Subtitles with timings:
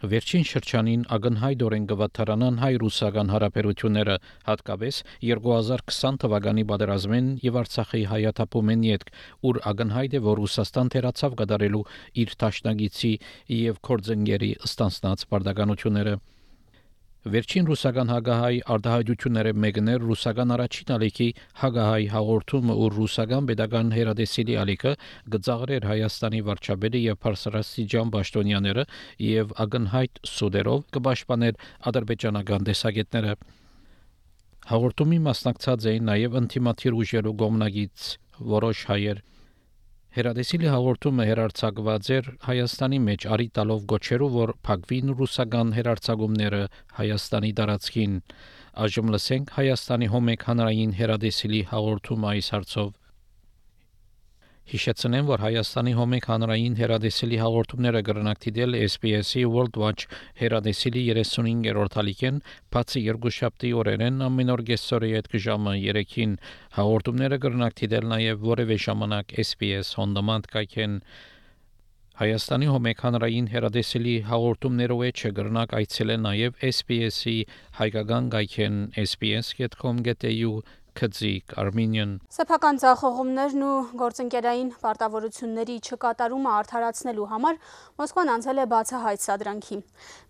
[0.00, 4.14] Վերջին շրջանին ակնհայտորեն կվատարանան հայ-ռուսական հարաբերությունները,
[4.46, 9.12] հատկապես 2020 թվականի պատերազմին եւ Արցախի հայաթափումեն յետք,
[9.50, 11.84] ուր ակնհայտ է, որ Ռուսաստան թերացավ կդարելու
[12.24, 13.12] իր ճաշնագիցի
[13.60, 16.16] եւ կորձընկերի ստանցնած բարդականությունները։
[17.20, 21.26] Վերջին ռուսական հագահայ արտահայտությունները մեկն էր ռուսական առաջին ալիքի
[21.60, 24.92] հագահայ հաղորդումը ու ռուսական pedagogan հերադեսիլի ալիքը
[25.34, 28.84] գծաղրեր Հայաստանի վարչապետը եւ Փարսարասիջան Պաշտոնյաները
[29.28, 31.60] եւ ագնհայտ սուդերով կպաշտպաներ
[31.92, 33.36] ադրբեջանական դեսագետները
[34.70, 38.08] Հաղորդումի մասնակցած էին նաև ինտիմատիր ուժերու գոմնագից
[38.56, 39.24] որոշ հայեր
[40.10, 46.62] Հերադեսիլի հաղորդումը հերարցակված էր Հայաստանի մեջ արի տալով գոչերով, որ փակվին ռուսական հերարցակումները
[46.96, 48.16] Հայաստանի տարածքին։
[48.86, 52.90] Այժմ լսենք Հայաստանի հոմեկ հանրային հերադեսիլի հաղորդումը այս հարցով։
[54.70, 60.04] Հիշեցնեմ, որ Հայաստանի հոմեկ հանրային հերադեսիլի հաղորդումները կրնակ դիտել SBS-ի World Watch
[60.38, 62.38] հերադեսիլի 35-րդ հալիկեն,
[62.76, 66.38] բացի երկուշաբթի օրերեն ամեն օր գեսորի այդ ժամը 3-ին
[66.78, 70.96] հաղորդումները կրնակ դիտել նաև որևէ ժամանակ SBS on demand կայքեն
[72.20, 77.36] Հայաստանի հոմեկ հանրային հերադեսիլի հաղորդումներով է չգրնակ այցելել նաև SBS-ի
[77.78, 80.50] հայկական գայքեն sbs.com.au
[81.00, 82.18] Քծիկ Armenian.
[82.28, 87.60] Սեփական ցախողումներն ու գործընկերային պարտավորությունների չկատարումը արդարացնելու համար
[88.00, 89.78] Մոսկվան անցել է բացահայտ սադրանքի։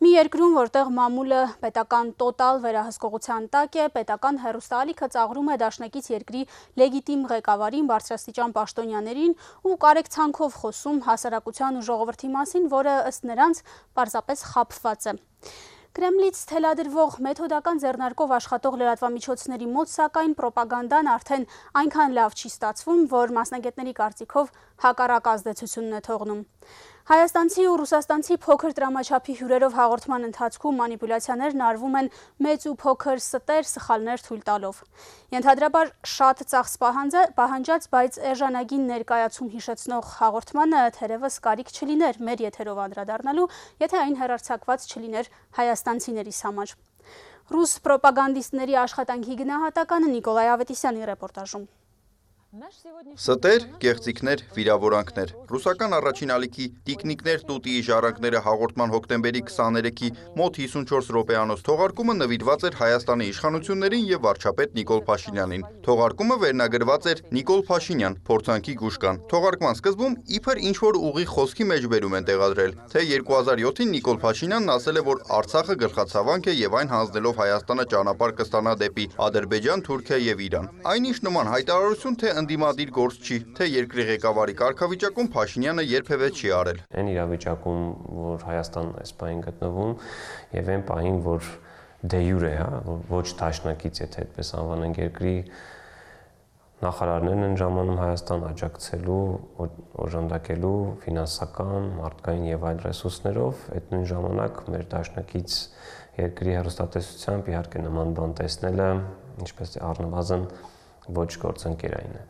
[0.05, 6.45] Մի երկրում, որտեղ մամուլը պետական տոտալ վերահսկողության տակ է, պետական հերոստալիքը ծաղրում է դաշնակից երկրի
[6.83, 9.35] լեգիտիմ ղեկավարին, բարձրաստիճան պաշտոնյաներին
[9.67, 13.65] ու կարեկցանքով խոսում հասարակության ու ժողովրդի մասին, որը ըստ նրանց
[13.99, 15.19] պարզապես խապված է։
[15.91, 21.47] Կրեմլից թելադրվող մեթոդական ձեռնարկով աշխատող լրատվամիջոցների մոտ սակայն ռոպագանդան արդեն
[21.81, 24.53] այնքան լավ չի ստացվում, որ մասնագետների կարծիքով
[24.87, 26.45] հակառակ ազդեցությունն է թողնում։
[27.11, 32.11] Հայաստանցի ու ռուսաստանցի փոքր տրամաչափի հյուրերով հաղորդման ընթացքում մանիպուլյացիաներն արվում են
[32.47, 34.79] մեծ ու փոքր ստեր սխալներ թույլ տալով։
[35.35, 36.79] Ենթադրաբար շատ ծախս
[37.41, 43.51] պահանջած, բայց էժանագին ներկայացում հիշեցնող հաղորդմանը թերևս կարիք չլիներ մեր եթերով անդրադառնալու,
[43.83, 46.79] եթե այն հերարցակված չլիներ հայաստանցիներիս համար։
[47.51, 51.69] Ռուս ռոպագանդիստների աշխատանքի գնահատականը Նիկոլայ Ավետիսյանի ռեպորտաժում։
[52.51, 60.09] Ստեր, կեղծիքներ, վիրավորանքներ։ Ռուսական առաջին ալիքի տիկնիկներ տուտիի ժառանգները հաղորդման հոկտեմբերի 23-ի
[60.41, 67.23] մոտ 54 րոպեանոց թողարկումը նվիրված էր Հայաստանի իշխանություններին եւ վարչապետ Նիկոլ Փաշինյանին։ Թողարկումը վերնագրված էր
[67.39, 72.75] Նիկոլ Փաշինյան, փորձանքի գուշկան։ Թողարկման սկզբում իբր ինչ որ ուղի խոսքի մեջ բերում են տեղադրել,
[72.91, 78.37] թե 2007-ին Նիկոլ Փաշինյանն ասել է, որ Արցախը գլխացավանք է եւ այն հանձնելով Հայաստանը ճանապարհ
[78.41, 84.07] կստանա դեպի Ադրբեջան, Թուրքիա եւ Իրան։ Այնիշ նման հայտարարություն թե ընդդիմադիր գործ չի, թե երկրի
[84.11, 87.83] ղեկավարի կարգավիճակում Փաշինյանը երբևէ չի արել։ Այն իրավիճակում,
[88.21, 89.93] որ Հայաստանն այս պահին գտնվում
[90.61, 91.51] եւ այն պահին, որ
[92.01, 95.35] դե յուրե, հա, ոչ դաշնակից, եթե այդպես անվանենք երկրի
[96.81, 99.25] նախարարներն են ժամանում Հայաստան աջակցելու,
[100.01, 105.57] օժանդակելու ֆինանսական, մարդկային եւ այլ ռեսուրսներով, այդ նույն ժամանակ մեր դաշնակից
[106.21, 108.89] երկրի հերոստատեսությամբ իհարկե նման բան տեսնելը,
[109.45, 110.47] ինչպես առնվազն
[111.17, 112.25] ոչ գործընկերային է։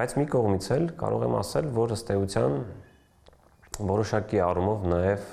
[0.00, 2.58] Բայց մի կողմից էլ կարող եմ ասել, որ ըստ էության
[3.76, 5.24] որոշակի առումով նաև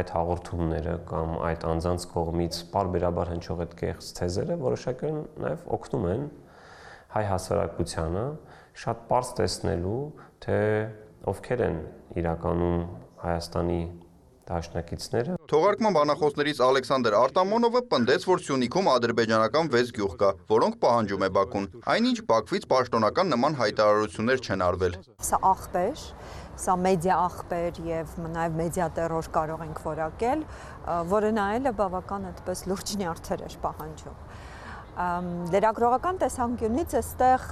[0.00, 5.12] այդ հաղորդումները կամ այդ անձանց կողմից բարբերաբար հնչող այդ կեղծ թեզերը որոշակի
[5.44, 6.24] նաև օգնում են
[7.14, 8.24] հայ հասարակությանը
[8.82, 10.00] շատ པարզ տեսնելու,
[10.44, 10.58] թե
[11.30, 11.78] ովքեր են
[12.22, 12.82] իրականում
[13.18, 13.78] Հայաստանի
[14.48, 21.30] դաշնակիցները։ Թողարկման բանախոսներից Ալեքսանդր Արտամոնովը պնդեց, որ Սյունիքում ադրբեջանական 6 գյուղ կա, որոնք պահանջում է
[21.38, 24.98] Բաքուն։ Այնինչ Բաքվից պաշտոնական նման հայտարարություններ չեն արվել։
[25.28, 26.04] Սա աղբեր,
[26.58, 30.44] սա մեդիա աղբեր եւ նաեւ մեդիա տերոր կարող ենք որակել,
[31.12, 34.27] որը նայելը բավական այդպես լուրջ նյարդեր էր պահանջում
[34.98, 37.42] լրագրողական տեսանկյունից այստեղ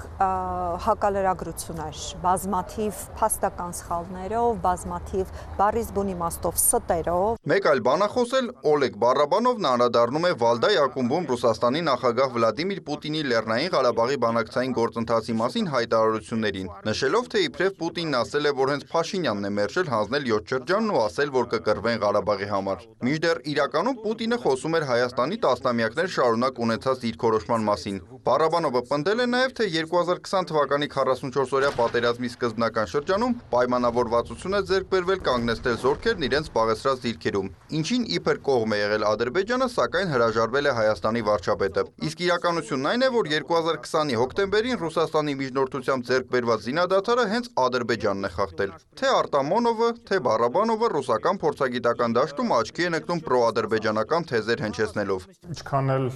[0.82, 1.98] հակալրագրություն էր.
[2.24, 5.30] բազմաթիվ փաստական սխալներով, բազմաթիվ
[5.60, 11.82] բարիզ բուն իմաստով ստերով։ Մեկ այլ բանախոս էլ Օլեգ Բարաբանովն անդրադառնում է Վալդայ ակումբում Ռուսաստանի
[11.86, 18.54] նախագահ Վլադիմիր Պուտինի Լեռնային Ղարաբաղի բանակցային գործընթացի մասին հայտարարություններին, նշելով թե իբրև Պուտինն ասել է,
[18.59, 23.42] որ հենց Փաշինյանն է մերժել հանձնել 7 շրջանն ու ասել, որ կկռվեն Ղարաբաղի համար։ Մինչդեռ
[23.54, 27.97] իրականում Պուտինը խոսում էր Հայաստանի տասնամյակներ շարունակ ունեցած իր կողմնորոշման մասին։
[28.27, 35.21] Բարաբանովը պնդել է նաև, թե 2020 թվականի 44-օրյա պատերազմի սկզբնական շրջանում պայմանավորվածություն է ձեռք բերվել
[35.27, 41.22] կանգնեցնել զորքերն իրենց զբաղեցրած դիրքերում, ինչին իբր կողմ է եղել Ադրբեջանը, սակայն հրաժարվել է Հայաստանի
[41.27, 48.27] վարչապետը։ Իսկ իրականությունն այն է, որ 2020-ի հոկտեմբերին Ռուսաստանի միջնորդությամբ ձեռք բերված զինադադարը հենց Ադրբեջանն
[48.27, 55.30] է խախտել։ Թե Արտամանովը, թե Բարաբանովը ռուսական փորձագիտական դաշտում աչքի են ընկնում պրոադրբեջանական թեզեր հնչեցնելով։
[55.53, 56.10] Ինչքան էլ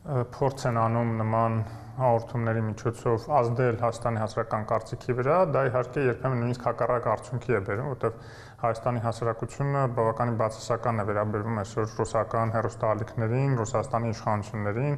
[0.00, 1.56] փորձ են անում նման
[2.00, 7.90] հաղորդումների միջոցով ազդել Հայաստանի հասարակական կարծիքի վրա, դա իհարկե երբեմն նույնիսկ հակառակ արդյունքի է բերում,
[7.90, 8.14] որտեղ
[8.60, 14.96] Հայաստանի հասարակությունը բավականին բացասական է վերաբերվում այսօր ռուսական հերոստալիքներին, Ռուսաստանի իշխանություններին,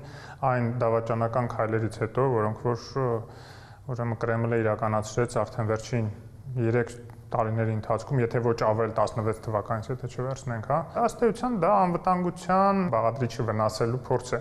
[0.53, 2.87] այն դավաճանական քայլերից հետո, որոնք որ
[3.93, 6.13] ուրեմն Կրեմլը իրականացրեց արդեն վերջին
[6.63, 6.95] 3
[7.33, 13.47] տարիների ընթացքում, եթե ոչ ավել 16 թվականից եթե չվերցնենք, հա, ըստ էության դա անվտանգության բաղադրիչը
[13.49, 14.41] վնասելու փորձ է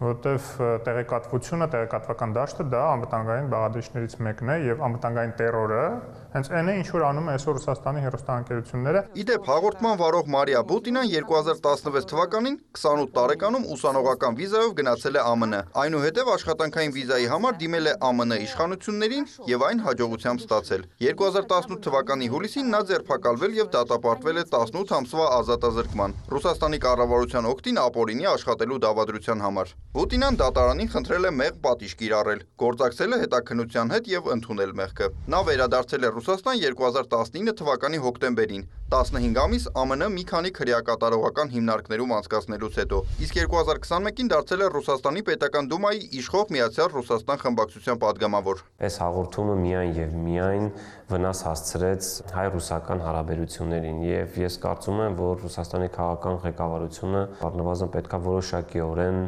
[0.00, 0.44] որովհետև
[0.86, 5.82] տեղեկատվությունը, տեղեկատվական դաշտը դա անվտանգային բաղադրիչներից մեկն է եւ անվտանգային terror-ը
[6.30, 11.08] հենց այն է ինչ որ անում է այսօր Ռուսաստանի հերոստանգերությունները։ Իդեպ հաղորդման վարող Մարիա Բուտինան
[11.10, 17.94] 2016 թվականին 28 տարեկանում ուսանողական վիզայով գնացել է ԱՄՆ։ Այնուհետև աշխատանքային վիզայի համար դիմել է
[18.00, 24.94] ԱՄՆ իշխանություններին եւ այն հաջողությամբ ստացել։ 2018 թվականի հուլիսին նա ձերբակալվել եւ դատապարտվել է 18
[25.00, 31.92] ամսվա ազատազրկման Ռուսաստանի կառավարության օգտին ապօրինի աշխատելու դավադրության համար։ Պուտինան դատարանին խնդրել է մեղ պատիժ
[32.00, 38.64] կիրառել, գործակցել է հետաքննության հետ եւ ընդունել մեղքը։ Նա վերադարձել է Ռուսաստան 2019 թվականի հոկտեմբերին,
[38.92, 45.70] 15 ամիս ԱՄՆ մի քանի քրեակատարողական հիմնարկներում անցկացնելուց հետո, իսկ 2021-ին դարձել է Ռուսաստանի Պետական
[45.72, 50.68] Դումայի իշխող Միացյալ Ռուսաստան խմբակցության падգամավոր։ Այս հաղորդումը միայն եւ միայն
[51.08, 59.24] վնաս հասցրեց հայ-ռուսական հարաբերություններին եւ ես կարծում եմ, որ Ռուսաստանի քաղաքական ղեկավարությունը առնվազն պետքա որոշակիորեն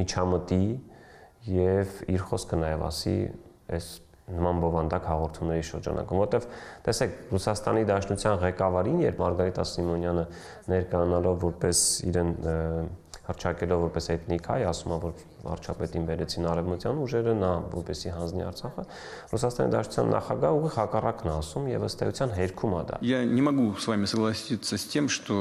[0.00, 0.64] միջամտի
[1.60, 3.16] եւ իր խոսքը նաեւ ասի
[3.76, 3.86] այս
[4.31, 6.45] նման բովանդակ հաղորդումների շրջանակում, որտեվ
[6.85, 10.25] տեսեք Ռուսաստանի Դաշնության ղեկավարին, երբ Մարգարիտա Սիմոնյանը
[10.71, 11.81] ներկայանալով որպես
[12.11, 12.31] իրեն
[13.31, 18.85] հրճակելով որպես էթնիկ հայ, ասում է, որ վարչապետին վերեցին արևմտյան ուժերը, նա որպեսի հանձնի Արցախը,
[19.31, 23.45] Ռուսաստանի Դաշնության նախագահ ուղի հակառակն է ասում եւ ըստ էության հերքում է դա։ Я не
[23.45, 25.37] могу с вами согласиться с тем, что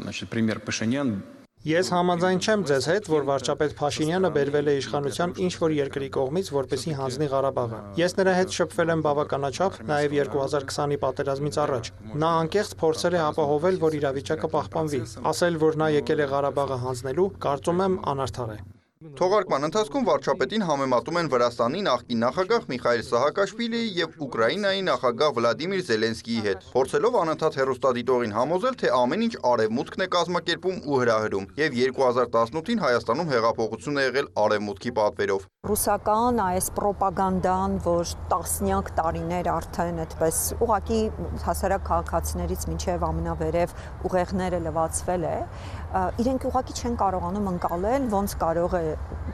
[0.00, 1.22] значит премьер Пашинян
[1.67, 6.51] Ես համաձայն չեմ ձեզ հետ, որ վարչապետ Փաշինյանը բերվել է իշխանության ինչ որ երկրի կողմից,
[6.55, 11.91] որպեսի հանձնի Ղարաբաղը։ Ես նրա հետ շփվել եմ բավականաչափ նաև 2020-ի պատերազմից առաջ։
[12.23, 15.03] Նա անկեղծ փորձել է ապահովել, որ իրավիճակը պահպանվի։
[15.33, 18.59] Ասել, որ նա եկել է Ղարաբաղը հանձնելու, կարծում եմ անարդար է։
[18.97, 26.41] Թողարկման ընթացքում վարչապետին համեմատում են Վրաստանի նախկին նախագահ Միխայել Սահակաշվիլիի եւ Ուկրաինայի նախագահ Վլադիմիր Զելենսկիի
[26.47, 32.81] հետ, փորձելով անընդհատ հերոստատիտողին համոզել, թե ամեն ինչ արևմուտքն է կազմակերպում ու հրահրում, եւ 2018-ին
[32.87, 40.99] Հայաստանում հեղափոխություն է եղել արևմուտքի պատվերով։ Ռուսական այս ռոպագանդան, որ տասնյակ տարիներ արդեն այդպես ուղակի
[41.43, 43.73] հասարակ քաղաքացիներից մինչև ամենավերև
[44.07, 45.37] ուղեղները լվացվել է,
[46.23, 48.86] իրենք ուղակի չեն կարողանում ընկալել ոնց կարող է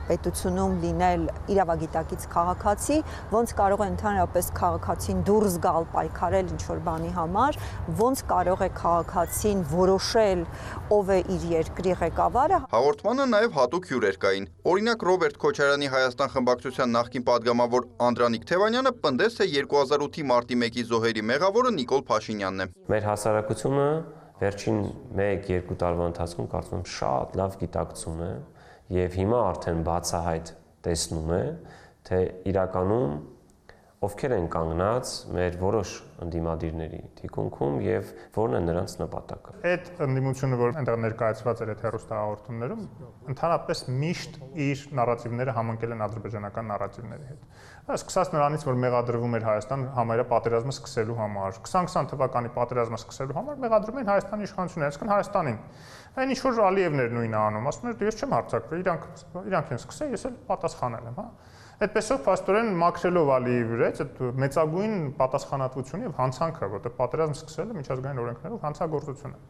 [0.08, 1.22] պետությունում լինել
[1.54, 2.96] իրավագիտակից քաղաքացի,
[3.34, 7.58] ոնց կարող է ընդհանրապես քաղաքացին դուրս գալ պայքարել ինչ որ բանի համար,
[8.00, 10.44] ոնց կարող է քաղաքացին որոշել
[10.98, 16.94] ով է իր երկրի ղեկավարը։ Հաղորդմանը նաև հատուկ հյուրեր կային։ Օրինակ Ռոբերտ Քոչարյանի Հայաստան խմբակցության
[16.98, 23.08] նախկին падգամավոր Անդրանիկ Թևանյանը պնդես է 2008-ի մարտի 1-ի զոհերի մեղավորը Նիկոլ Փաշինյանն է։ Մեր
[23.10, 23.88] հասարակությունը
[24.40, 24.78] վերջին
[25.14, 28.30] 1-2 տարվա ընթացքում կարծում եմ շատ լավ գիտակցում է
[28.92, 30.50] եւ հիմա արդեն բացահայտ
[30.84, 31.44] տեսնում է,
[32.04, 32.20] թե
[32.52, 33.14] իրականում
[34.04, 35.90] ովքեր են կանգնած մեր որոշ
[36.24, 42.82] ընդդիմադիրների թիկունքում եւ որն է նրանց նպատակը։ Այդ ընդդիմությունը, որ այնտեղ ներկայացված էր այդ հերոստահաղորդումներում,
[43.32, 47.48] ընդհանրապես միշտ իր նարատիվները համընկել են ադրբեջանական նարատիվների հետ։
[47.94, 53.58] Սկսած նրանից, որ մեղադրվում էր Հայաստան համարյա պատերազմը սկսելու համար, 2020 թվականի պատերազմը սկսելու համար
[53.64, 55.58] մեղադրում են Հայաստանի իշխանությունները, այսինքն Հայաստանին։
[56.14, 59.06] Այն ինչ որ Ալիևներ նույնը անում, ասում են, դու ես չեմ հարցակվել, իրանք
[59.50, 61.24] իրանք են սկսել, ես էլ պատասխանել եմ, հա։
[61.84, 68.62] Այդպեսով փաստորեն մաքրելով Ալիևի վրա այդ մեծագույն պատասխանատվությունը եւ հանցանքը, որտեղ պատերազմ սկսելը միջազգային օրենքներով
[68.68, 69.40] հանցագործություն է։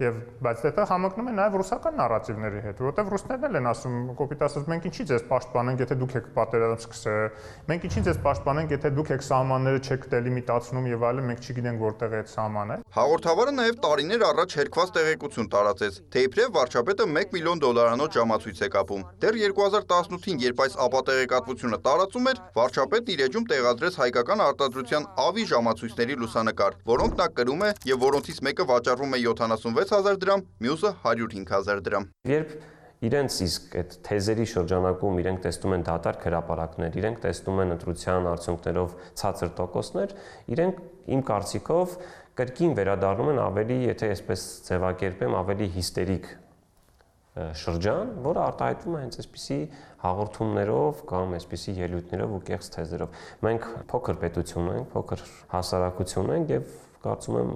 [0.00, 4.44] Եվ բայց դա համընկնում է նաև ռուսական նարատիվների հետ, որովհետև ռուսներն էլ են ասում, կոպիտ
[4.46, 7.26] ասած, մենք ինչի ձեզ պաշտպանենք, եթե դուք եք պատերազմ սկսել,
[7.68, 12.16] մենք ինչի ձեզ պաշտպանենք, եթե դուք եք սահմանները չեք դելիմիտացնում եւ այլն, մենք չգիտենք որտեղ
[12.16, 17.60] է այդ սահմանը։ Հաղորդավարը նաև տարիներ առաջ հերկված տեղեկություն տարածեց, թե իբրև վարչապետը 1 միլիոն
[17.60, 24.00] դոլարանոց ժամացույց է կապում։ Դեռ 2018-ին, երբ այս ապատեղեկատվությունը տարածում էր, վարչապետն իր էջում տեղադրեց
[24.00, 29.89] հայկական արտադրության ավի ժամացույցների լուսանկար, որոնք նա կրում է եւ որոնցից մեկը վաճառվում է 76
[29.90, 32.52] 60000 դրամ, մյուսը 105000 դրամ։ Երբ
[33.00, 38.94] իրենց իսկ այդ թեզերի շրջանակում իրենք տեսնում են դատարկ հրաապարակներ, իրենք տեսնում են ընտրության արդյունքներով
[39.20, 40.14] ցածր տոկոսներ,
[40.54, 40.82] իրենք
[41.16, 41.96] իմ կարծիքով
[42.40, 46.30] կրկին վերադառնում են ավելի, եթե այսպես ձևակերպեմ, ավելի հիստերիկ
[47.60, 49.58] շրջան, որը արտահայտվում է հենց այսպիսի
[50.04, 56.72] հաղորդումներով կամ այսպիսի ելույթներով ու կեղծ թեզերով։ Մենք փոքր պետություն ենք, փոքր հասարակություն ենք եւ
[57.00, 57.52] կարծում եմ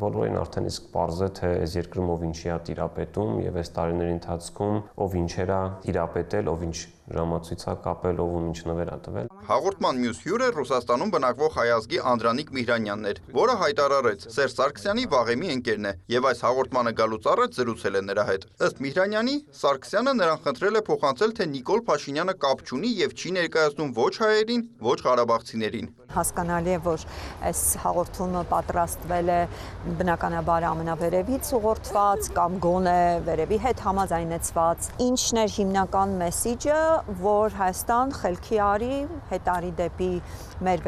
[0.00, 4.78] բոլորին արդեն իսկ է թե այս երկրում ով ինչի է տիրապետում եւ այս տարիների ընթացքում
[5.06, 6.78] ով ինչերա տիրապետել, ով ինչ
[7.14, 12.48] ժամացույցա կապել, ով ում ինչ նվեր է տվել։ Հաղորդման մյուս հյուրը Ռուսաստանում բնակվող հայազգի Անդրանիկ
[12.56, 17.96] Միհրանյանն էր, որը հայտարարեց Սերժ Սարգսյանի վաղեմի ընկերն է եւ այս հաղորդմանը գալուց առաջ զրուցել
[17.96, 22.90] է նրա հետ։ Ըստ Միհրանյանի, Սարգսյանը նրան խնդրել է փոխանցել, թե Նիկոլ Փաշինյանը կապ չունի
[23.06, 27.04] եւ չի ներկայացնում ոչ հայերին, ոչ ղարաբաղցիներին։ Հասկանալի է, որ
[27.50, 29.38] այս հաղորդումը պատրաստվել է
[30.00, 36.78] բնականաբար ամենավերևից ուղղորդված կամ գոնե վերևի հետ համաձայնեցված։ Ինչն էր հիմնական մեսիջը,
[37.20, 38.98] որ Հայաստան խելքի արի,
[39.30, 40.10] հետարի դեպի
[40.66, 40.84] մեր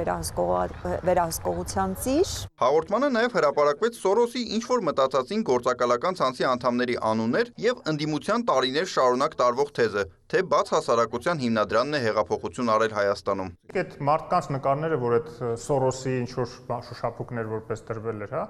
[1.08, 8.46] վերահսկողության ծիր։ Հաղորդմանը նաև հրապարակվեց Սորոսի ինչ որ մտածածին գործակալական ցանցի անդամների անուններ եւ ընդդիմության
[8.48, 14.98] տարիներ շարունակ տարվող թեզը, թե բաց հասարակության հիմնադրամն է հեղափոխություն արել Հայաստանում։ Այդ մարդկանց նկարները,
[15.00, 15.30] որ այդ
[15.62, 16.50] Սորոսի ինչ որ
[16.88, 18.42] շոշափուկներ որպես դրվել էր, հա,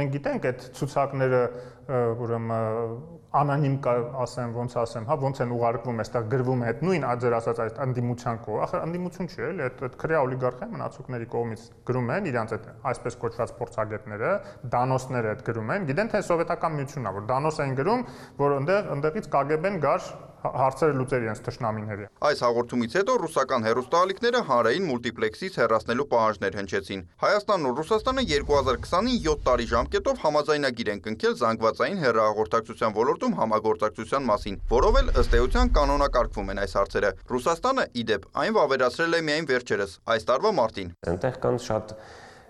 [0.00, 1.42] մենք գիտենք այդ ցուցակները
[2.24, 2.54] ուրեմն
[3.36, 3.76] անանիմ
[4.24, 7.80] ասեմ, ոնց ասեմ, հա, ոնց են ուղարկվում, այստեղ գրվում է այդ նույն աջեր ասած այդ
[7.84, 12.54] անդիմության կողմ։ Ախր անդիմություն չի, էլի, այդ այդ քրեա օլիգարխիա մնացուկների կողմից գրում են իրանց
[12.56, 14.30] այդ այսպես կոչված փորձագետները,
[14.76, 18.06] դանոսները այդ գրում են։ Գիտեն թե սովետական միությունն է, որ դանոս են գրում,
[18.40, 20.08] որ այնտեղ այնտեղից KGB-ն գար
[20.60, 27.66] հարցերը լուծեր իրենց ճշնամիների։ Այս հաղորդումից հետո ռուսական հերոստալիկները հանրային մուլտիպլեքսից հեռացնելու պահանջներ հնչեցին։ Հայաստանն
[27.66, 35.00] ու Ռուսաստանը 2020-ին 7 տարի ժամկետով համաձայնագիր են կնքել զանգվածային հեռահաղորդակցության ոլորտում համագործակցության մասին, որով
[35.02, 39.98] էլ ըստ էության կանոնակարգվում են այս հարցերը։ Ռուսաստանը, ի դեպ, այն վավերացրել է միայն վերջերս,
[40.16, 41.96] այս տարվա մարտին։ Այնտեղ կան շատ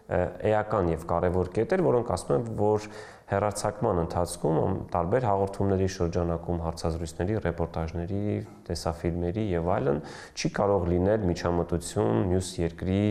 [0.06, 2.84] էական եւ կարեւոր կետեր, որոնք ասում են, որ
[3.26, 8.20] հերարցակման ընթացքում տարբեր հաղորդումների շրջանակում հարցազրույցների, ռեպորտաժների,
[8.68, 9.98] տեսաֆիլմերի եւ այլն
[10.38, 13.02] չի կարող լինել միջամտություն մյուս երկրի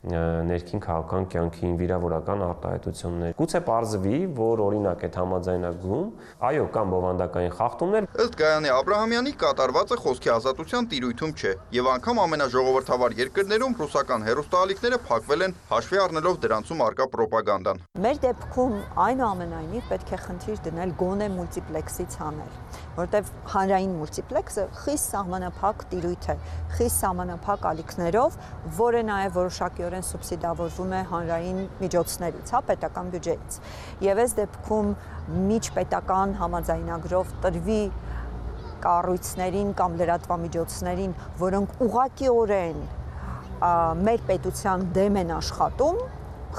[0.00, 6.06] ներքին քաղաքական կյանքին վիրավորական արտահայտություններ։ Գուցե ողջվի, որ օրինակ այդ համաձայնագրում,
[6.48, 11.90] այո, կան բովանդակային խախտումներ։ Ըստ Գայանե Աբ รา համյանի կատարվածը խոսքի ազատության տիրույթում չէ, եւ
[12.00, 19.84] անգամ ամենաժողովրդավար երկրներում ռուսական հերոստալիկները փակվել են հաշվի առնելով դրանցում արկա ռոպագանդան։ Մեր դեպքում այնուամենայնիվ
[19.90, 22.52] պետք է խնդիր դնել գոնե մուլտիպլեքսից հանել,
[23.00, 26.36] որտեղ հանրային մուլտիպլեքսը խիստ սահմանափակ տիրույթ է,
[26.78, 28.38] խիստ սահմանափակ ալիքներով,
[28.80, 33.56] որը նաեւ որոշակի ակտիվորեն սուբսիդավորվում է հանրային միջոցներից, հա, պետական բյուջեից։
[34.06, 34.90] Եվ այս դեպքում
[35.50, 37.80] միջպետական համաձայնագրով տրվի
[38.86, 42.80] կառույցներին կամ լրատվամիջոցներին, որոնք ուղղակիորեն
[44.06, 46.00] մեր պետության դեմ են աշխատում,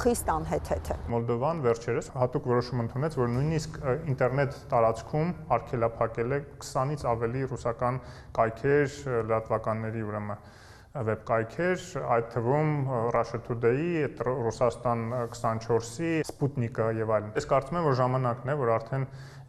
[0.01, 3.79] խիստ անհեթեթ է։ Մոլդովան վերջերս հատուկ որոշում ընդունեց, որ նույնիսկ
[4.11, 8.00] ինտերնետ տարածքում արգելափակել է 20-ից ավելի ռուսական
[8.38, 8.95] կայքեր,
[9.31, 10.45] լրատվականների ուրեմն
[10.91, 11.83] վեբկայքեր,
[12.13, 12.71] այդ թվում
[13.15, 19.05] Russia Today, Ռուսաստան 24-ի, Sputnik-ը եւ այլն։ Ես կարծում եմ, որ ժամանակն է, որ արդեն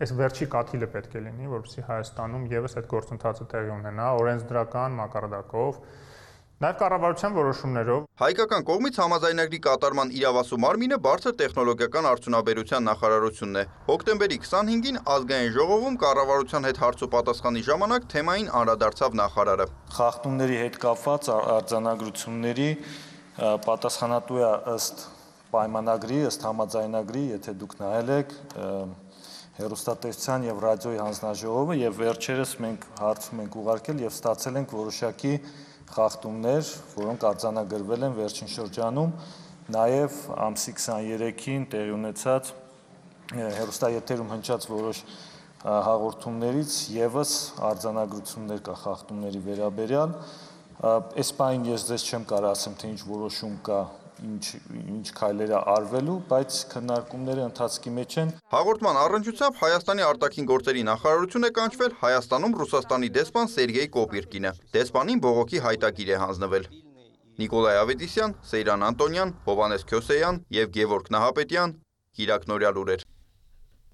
[0.06, 5.82] այս վերջի կաթիլը պետք է լինի, որովհետեւ Հայաստանում եւս այդ գործընթացը տեղի ունենա օրենսդրական մակարդակով
[6.62, 14.36] Նաև կառավարության որոշումներով հայկական կողմից համաձայնագրի կատարման իրավասու մարմինը բարձր տեխնոլոգիական արդյունաբերության նախարարությունն է։ Հոկտեմբերի
[14.44, 19.66] 25-ին ազգային ժողովում կառավարության հետ հարց ու պատասխանի ժամանակ թեմային անդրադարձավ նախարարը։
[19.96, 22.70] Խախտումների հետ կապված արձանագրությունների
[23.66, 25.04] պատասխանատու է ըստ
[25.56, 28.38] պայմանագրի, ըստ համաձայնագրի, եթե դուք նայել եք
[29.52, 35.34] հերոստատեսության եւ ռադիոյի հանձնաժողովը եւ վերջերս մենք հարցում ենք ուղարկել եւ ստացել ենք որոշակի
[35.90, 39.12] խախտումներ, որոնք արձանագրվել են վերջին շրջանում,
[39.72, 42.52] նաև ամսի 23-ին տեղի ունեցած
[43.32, 45.02] հերոստայեթերում հնչած որոշ
[45.62, 47.32] հաղորդումներից եւս
[47.70, 50.14] արձանագրություններ կա խախտումների վերաբերյալ։
[51.22, 53.80] Այս պայն ես ձեզ չեմ կարող ասեմ, թե ինչ որոշում կա
[54.22, 54.44] ինչ
[54.92, 61.48] ինչ քայլեր է արվելու, բայց քննարկումները ընթացքի մեջ են։ Հաղորդման առընչությամբ Հայաստանի արտաքին գործերի նախարարություն
[61.48, 66.68] է կանչվել Հայաստանում Ռուսաստանի դեսպան Սերգեյ Կոպիրկինը։ Դեսպանին բողոքի հայտագիր է հանձնվել։
[67.42, 71.74] Նիկոլայ Ավետիսյան, Սեյրան Անտոնյան, Հովանես Քյոսեյան եւ Գևորգ Նահապետյան,
[72.18, 73.11] Կիրակ Նորյալ ուրեր։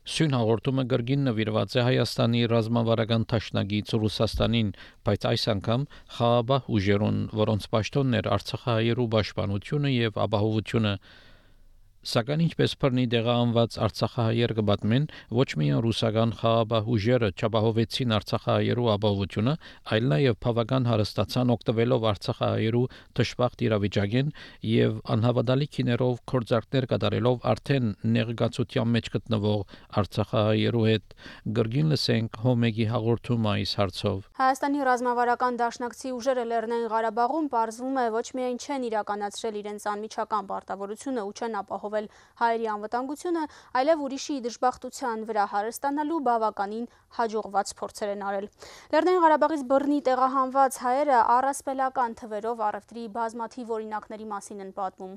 [0.09, 4.71] Սյուն հաղորդումը գրգին նվիրված է Հայաստանի ռազմավարական ճաշնագից Ռուսաստանին,
[5.05, 5.85] բայց այս անգամ
[6.17, 10.95] Խաղաբահ ուժերուն, որոնց պաշտոններ Արցախահայերու պաշտպանությունը եւ ապահովությունը
[12.09, 15.07] Սակայն ինչպես բռնի դեղահանված Արցախահայեր կբատմեն,
[15.38, 19.55] ոչ միայն ռուսական խաղաբահ ուժերը չապահովեցին Արցախահայերու ապահովությունը,
[19.93, 22.85] այլ նաև բավական հարստացան օգտվելով Արցախահայերու
[23.19, 24.33] դժբախտ իրավիճակեն
[24.69, 31.17] եւ անհավատալի քիներով կորձարկներ կատարելով արդեն ներգացության մեջ գտնվող Արցախահայերու հետ
[31.61, 38.27] գրգին լսենք հոմեգի հաղորդում այս հարցով։ Հայաստանի ռազմավարական դաշնակցի ուժերը Լեռնային Ղարաբաղում պարզվում է ոչ
[38.38, 41.98] միայն չեն իրականացրել իրենց անմիջական պարտավորությունը ու չեն ապահովել
[42.38, 43.43] հայերի անվտանգությունը,
[43.83, 46.87] այլև ուրիշի դժբախտության վրա հարստանալու բավականին
[47.19, 48.47] հաջողված փորձեր են արել։
[48.95, 55.17] Լեռնային Ղարաբաղից բռնի տեղահանված հայերը առասպելական թվերով առևտրի բազմաթիվ օրինակների մասին են պատմում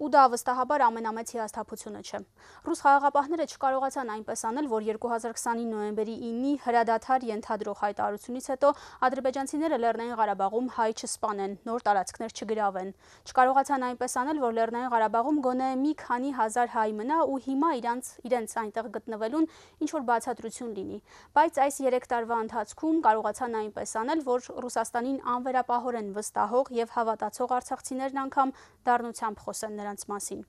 [0.00, 2.18] ու դա վստահաբար ամենամեծ հիասթափությունը չէ։
[2.64, 8.70] Ռուս խաղաղապահները չկարողացան այնպես անել, որ 2020-ի նոյեմբերի 9-ի հրադադար ենթադրող հայտարարությունից հետո
[9.06, 12.90] ադրբեջանցիները Լեռնային Ղարաբաղում հայ չսպանեն, նոր տարածքներ չգրավեն։
[13.28, 18.10] Չկարողացան այնպես անել, որ Լեռնային Ղարաբաղում գոնե մի քանի հազար հայ մնա ու հիմա իրանց
[18.30, 19.46] իրենց այնտեղ գտնվելուն
[19.84, 20.98] ինչ որ բացատրություն լինի։
[21.36, 28.20] Բայց այս 3 տարվա ընթացքում կարողացան այնպես անել, որ Ռուսաստանին անվերապահորեն վստահող եւ հավատացող արցախցիներն
[28.24, 28.54] անգամ
[28.90, 30.42] դառնությամբ խոսեն նրան նրանց մասին։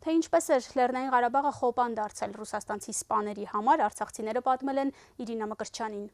[0.00, 6.08] Թե ինչպես էր Լեռնային Ղարաբաղը խոպան դարձել ռուսաստանցի սպաների համար, արցախցիները պատմել են Իրինա Մկրչյանին։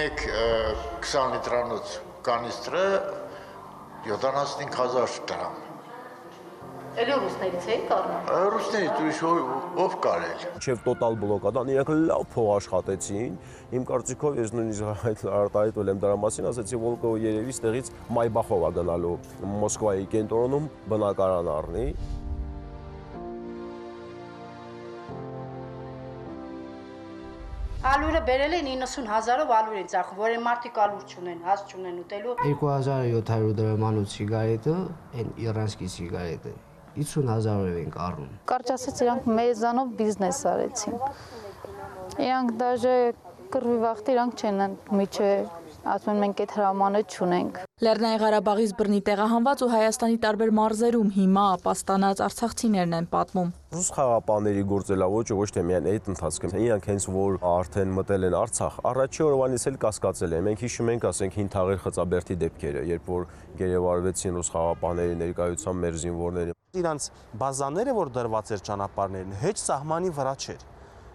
[0.00, 0.20] մեկ
[1.04, 2.84] 20 լիտրանոց կանիստրը
[4.06, 5.69] 75000 դրամ
[7.00, 9.20] Էլի ռուսներից էին կառնում։ Ռուսներից ուրիշ
[9.80, 13.38] ով կարել։ Չև տոտալ բլոկադան, իրենք լավ փող աշխատեցին։
[13.78, 17.90] Իմ կարծիքով ես նույնիսկ այդ արտահայտվել եմ դրա մասին, ասացի Վոլկովը երևի ստեղից
[18.20, 19.14] Մայբախով է գնալու
[19.64, 21.86] Մոսկվայի կենտրոնում բնակարան առնի։
[27.80, 32.38] Ալուրը բերել են 90000-ով ալուր են ծախում, որ են մարդիկ ալուր չունեն, հաց չունեն ուտելու։
[32.44, 34.74] 2700 դրամանոց սիգարետը,
[35.16, 36.60] այն իրանսկի սիգարետը
[36.98, 41.00] 50000-ով են կառնում։ Կարճ ասած իրանք մեզանով բիզնես արեցին։
[42.26, 42.96] Իրանք դաժե
[43.50, 45.30] կռվի վախտ իրանք չեն միջը
[45.80, 51.44] ասում են մենք այդ հրամանը չունենք։ Լեռնային Ղարաբաղից բռնի տեղահանված ու Հայաստանի տարբեր մարզերում հիմա
[51.56, 57.40] ապաստանած արցախցիներն են պատմում։ Ռուս խաղապաների գործելավոճը ոչ թե միայն այդ ընթացքում, իրանք հենց որ
[57.50, 61.84] արդեն մտել են Արցախ, առաջի օրվանից էլ կասկածել են։ Մենք հիշում ենք, ասենք, հին թաղեր
[61.86, 63.28] խծաբերդի դեպքերը, երբ որ
[63.60, 70.34] գերեվարվեցին ռուս խաղապաների ներկայությամբ մեր զինվորները։ Իրանց բազաները, որ դրված էր ճանապարհներին, հեչ սահմանի վրա
[70.38, 70.60] չէր։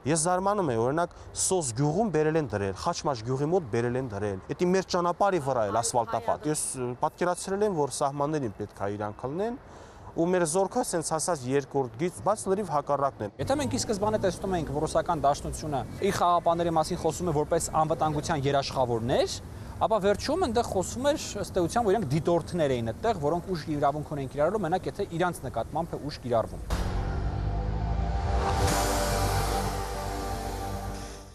[0.05, 1.13] Ես զարմանում եմ, օրինակ
[1.45, 5.63] Սոս գյուղում բերել են դրել, Խաչմաշ գյուղի մոտ բերել են դրել։ Դա մեր ճանապարհի վրա
[5.65, 6.61] է ասֆալտապատ։ Ես
[6.99, 9.57] պատկերացրել եմ, որ սահմաններին պետք է իրան քլնեն
[10.15, 14.19] ու մեր զորքը սենց ասած երկրորդ գից, բայց լրիվ հակառակն է։ Եթե մենք ի սկզբանե
[14.23, 19.35] տեսնում ենք, որ ռուսական դաշնությունը իր խաղապաների մասին խոսում է որպես անվտանգության երաշխավորներ,
[19.75, 24.11] ապա վերջում այնտեղ խոսում էր ըստ էության, որ իրենք դիտորդներ էին այդտեղ, որոնք ուժ իրավունք
[24.15, 26.61] ունեն կիրառելու, մենակ եթե իրանց նկատմամբ է ուժ կիրառվում։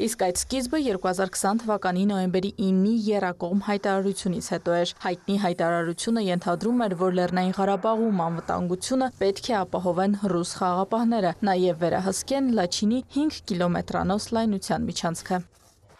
[0.00, 6.96] Իսկ այդ սկիզբը 2020 թվականի նոյեմբերի 9-ի Երակողմ հայտարարությունից հետո էր։ Հայտնի հայտարարությունը ենթադրում էր,
[7.04, 14.88] որ Լեռնային Ղարաբաղում անվտանգությունը պետք է ապահովեն ռուս խաղապահները, նաև վերահսկեն Լաչինի 5 կիլոմետրանոց լայնության
[14.88, 15.44] միջանցքը։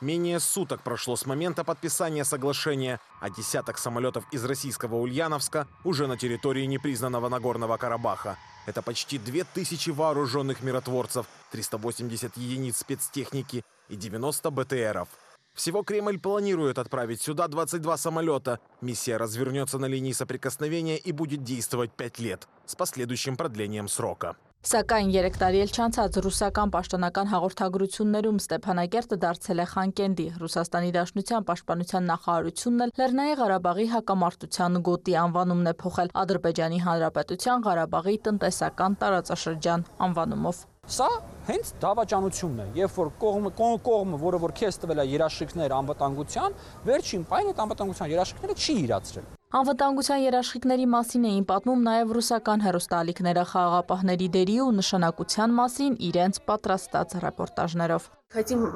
[0.01, 6.17] Менее суток прошло с момента подписания соглашения, а десяток самолетов из российского Ульяновска уже на
[6.17, 8.39] территории непризнанного Нагорного Карабаха.
[8.67, 15.09] Это почти 2000 вооруженных миротворцев, 380 единиц спецтехники и 90 БТРов.
[15.53, 18.61] Всего Кремль планирует отправить сюда 22 самолета.
[18.81, 24.37] Миссия развернется на линии соприкосновения и будет действовать 5 лет с последующим продлением срока.
[24.61, 32.05] Սակայն 3 տարի էլ չանցած ռուսական պաշտոնական հաղորդագրություններում Ստեփանակերտը դարձել է Խանկենդի։ Ռուսաստանի Դաշնության պաշտպանության
[32.11, 40.63] նախարարությունն էլ Լեռնային Ղարաբաղի հակամարտության գոտի անվանումն է փոխել Ադրբեջանի Հանրապետության Ղարաբաղի տնտեսական տարածաշրջան անվանումով։
[41.01, 41.11] Սա
[41.49, 47.29] հենց դավաճանությունն է, երբ որ կողմը կողմը, որը որ քեզ տվել է երաշխիքներ անվտանգության, վերջին
[47.33, 54.28] պայն այդ անվտանգության երաշխիքները չի իրացրել։ Անվտանգության երաշխիքների մասին էին պատմում նաև ռուսական հերոստալիքները խաղաղապահների
[54.34, 58.68] դերի ու նշանակության մասին իրենց պատրաստած ռեպորտաժներով։ Хотим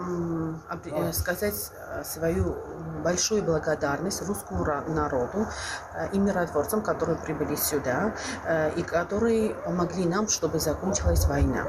[1.12, 1.56] сказать
[2.06, 2.56] свою
[3.04, 5.47] большую благодарность русскому народу
[6.13, 8.13] и миротворцам, которые прибыли сюда
[8.78, 11.65] и которые помогли нам, чтобы закончилась война.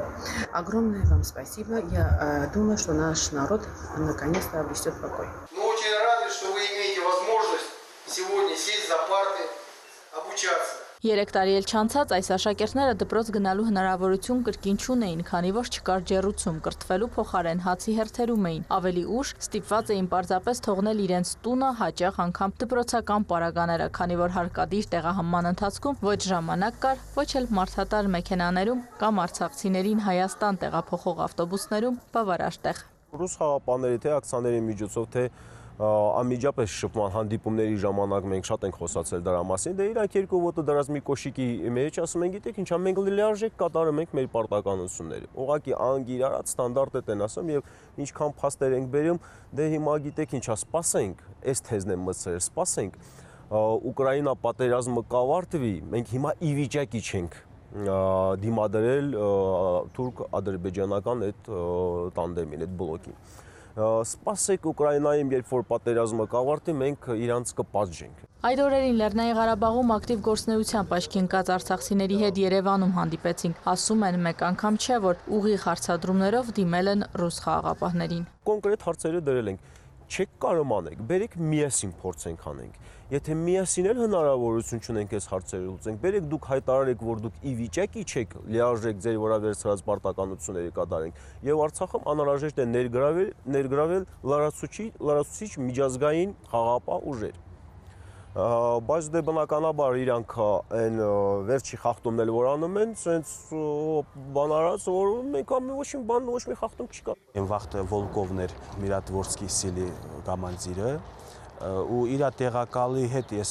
[0.52, 1.80] Огромное вам спасибо.
[1.90, 5.26] Я думаю, что наш народ наконец-то обретет покой.
[8.14, 9.44] сегодня сесть за парты,
[10.12, 10.80] обучаться.
[11.00, 16.59] 3 տարի էլ չանցած այս աշակերտները դպրոց գնալու հնարավորություն կրկին չունեին, քանի որ չկար ջեռուցում,
[16.66, 22.52] կրթվելու փոխարեն հացի հերթերում էին։ Ավելի ուշ ստիպված էին պարզապես թողնել իրենց տունը, հաճախ անգամ
[22.61, 29.22] դպրոցական պարագաները, քանի որ հարկադիր տեղահանման ընթացքում ոչ ժամանակ կար, ոչ էլ մարդատար մեքենաներում կամ
[29.24, 35.24] արցախցիներին Հայաստան տեղափոխող ավտոբուսներում բավարար տեղ։ Ռուս խաղապանների թե ակցիաների միջոցով թե
[35.75, 40.91] անմիջապես շփման հանդիպումների ժամանակ մենք շատ ենք խոսացել դրա մասին, դե իրանք երկու ոտը դրած
[40.95, 46.53] մի կոշիկի մեջ ասում են, գիտեք ինչա, մենք լիարժեք կատարում ենք մեր պարտականությունները։ Ուղղակի անգիրարած
[46.55, 47.67] ստանդարտ է տեն ասում եւ
[48.05, 49.19] ինչքան փաստեր ենք բերում,
[49.59, 52.99] դե հիմա գիտեք ինչա, սպասենք, այս թեզն եմ մտցրել, սպասենք
[53.45, 57.35] Ուկրաինա պատերազմը կավարտվի, մենք հիմա ի վիճակի չենք
[58.41, 59.09] դիմադրել
[59.95, 61.49] թուրք-ադրբեջանական այդ
[62.15, 63.19] տանդեմին, այդ բլոկին
[63.75, 70.93] սպասեք Ուկրաինայում, երբ որ պատերազմը կավարտի, մենք իրանց կպատժենք։ Այդ օրերին Լեռնային Ղարաբաղում ակտիվ գործնեությամբ
[70.95, 77.07] աչքինկած արցախցիների հետ Երևանում հանդիպեցինք։ Ասում են մեկ անգամ չէ, որ ուղիղ հարցադրումներով դիմել են
[77.19, 79.73] ռուս խաղաղապահներին։ Կոնկրետ հարցերը դրել ենք
[80.05, 85.99] չեք կարող անեք, բերեք միասին փորձենք անենք։ Եթե միասին էլ հնարավորություն չունենք այս հարցերը լուծենք,
[86.05, 91.63] բերեք դուք հայտարարեք, որ դուք ի վիճակի չեք լիարժեք ձեր վրա վերցրած պարտականությունների կատարենք, եւ
[91.69, 97.44] Արցախում անհրաժեշտ է ներգրավել ներգրավել լարացուցիչ լարացուցիչ միջազգային խաղապահ ուժեր
[98.36, 100.34] բայց դե բնականաբար իրանք
[100.76, 100.98] այն
[101.48, 103.30] վերջի խախտումն էլ որ անում են, սենց
[104.36, 109.48] բանարած, որ մենք ամ ոչ մի բան, ոչ մի խախտում չկա։ Այն վաղտը Վոլկովներ Միրատվորսկի
[109.56, 109.88] սիլի
[110.28, 110.91] կամանձիրը
[111.64, 113.50] ու իր տեղակալի հետ ես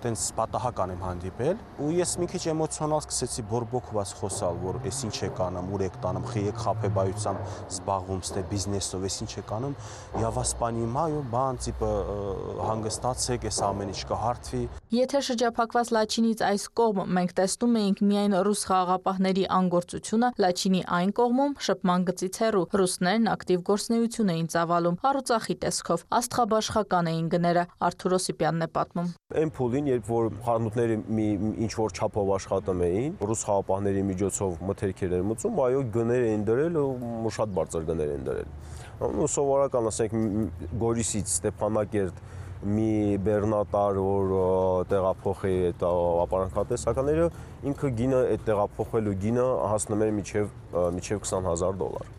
[0.00, 5.16] տենց պատահական եմ հանդիպել ու ես մի քիչ էմոցիոնալ սկսեցի բորբոքված խոսալ որ ես ինչ
[5.28, 9.74] եք անում ուր եք տանում խի եք խափեբայությամբ զբաղվում ստե բիզնեսով ես ինչ եք անում
[10.24, 11.90] я вас понимаю բան տիպը
[12.64, 14.62] հանգստացեք ես ամեն ինչ կհարթվի
[14.96, 21.54] եթե շրջափակված Լաչինից այս կողմ մենք տեսնում էինք միայն ռուս խաղաղապահների անգործությունը Լաչինի այն կողմում
[21.68, 28.15] շփման գծից հեռու ռուսներն ակտիվ գործնեություն էին ծավալում առուծախի տեսքով աստղաբաշխական էին գնել գները Արթուր
[28.15, 31.27] Օսիպյանն է պատմում։ Այն փուլին, երբ որ խառնուրդները մի
[31.65, 36.79] ինչ որ չափով աշխատում էին, ռուս խաղապահների միջոցով մթերքեր էր մուծում, այո, գներ էին դրել
[36.81, 38.49] ու շատ բարձր գներ էին դրել։
[39.05, 40.17] Ու սովորական, ասենք,
[40.81, 42.23] Գորիսից Ստեփանակերտ
[42.65, 42.91] մի
[43.25, 44.31] բեռնատար, որ
[44.89, 45.83] տեղափոխի այդ
[46.25, 47.27] ապարանքատեսականները,
[47.71, 50.49] ինքը գինը այդ տեղափոխելու գինը հասնում էր միջև
[50.95, 52.11] միջև 20000 դոլար։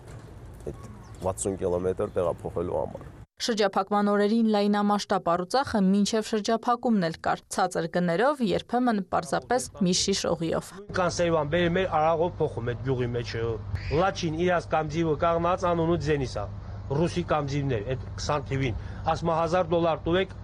[0.70, 0.88] Այդ
[1.26, 9.02] 60 կիլոմետր տեղափոխելու համար։ Շրջափակման օրերին լայնամասշտաբ առուցախը մինչև շրջափակումն էլ կար, ցածր գներով, երբեմն
[9.10, 13.34] պարզապես մի շիշ օղիով։ Կան սերվան բերի մեր արաղով փոխում այդ գյուղի մեջ։
[14.00, 16.46] Լաչին իրաց կամ ձիվը կաղնած անունու ձենիսա,
[16.96, 18.80] ռուսի կամ ձիվներ, այդ 20 թիվին,
[19.12, 20.34] ասմա 1000 դոլար տուեք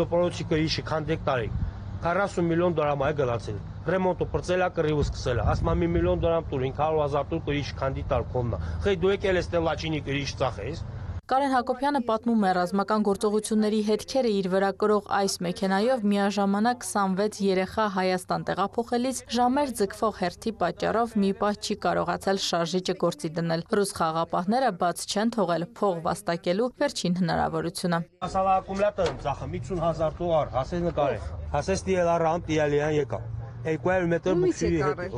[0.00, 1.62] դոպորոցիկը իշի քանդեք տարեք։
[2.08, 7.00] 40 միլիոն դրամ է գնացել ռեմոնտը պրծելա կռիվը սկսելա ասմա մի միլիոն դրամ տուր 500
[7.00, 10.82] հազար տուր կրիչ քանդի տար կոննա խե դու եկել ես տելաչինի կրիչ ծախես
[11.24, 17.86] Կարեն Հակոբյանը պատմում է ռազմական գործողությունների հետքերը իր վրա կրող այս մեքենայով միաժամանակ 26 երեխա
[17.94, 24.70] Հայաստան տեղափոխելիս ժամեր ձգվող հերթի պատճառով մի պահ չի կարողացել շարժիչը գործի դնել։ Ռուս խաղապահները
[24.84, 31.20] բաց չեն թողել փող վաստակելու վերջին հնարավորությունը։ Ասալա ակումուլյատոր ծախը 50000 դոլար, հասես նկարե։
[31.56, 33.26] Հասես դիելարան տիալիան եկա։
[33.64, 34.74] 200 մետր բուքսի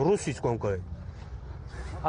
[0.06, 0.92] ռուսից կոնկրետ